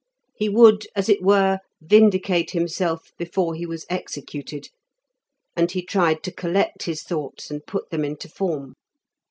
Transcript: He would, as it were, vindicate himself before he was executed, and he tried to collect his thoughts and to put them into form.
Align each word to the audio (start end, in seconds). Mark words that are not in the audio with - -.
He 0.33 0.49
would, 0.49 0.87
as 0.95 1.09
it 1.09 1.21
were, 1.21 1.59
vindicate 1.79 2.49
himself 2.53 3.11
before 3.19 3.53
he 3.53 3.67
was 3.67 3.85
executed, 3.87 4.69
and 5.55 5.69
he 5.69 5.83
tried 5.85 6.23
to 6.23 6.31
collect 6.31 6.85
his 6.85 7.03
thoughts 7.03 7.51
and 7.51 7.61
to 7.61 7.71
put 7.71 7.91
them 7.91 8.03
into 8.03 8.27
form. 8.27 8.73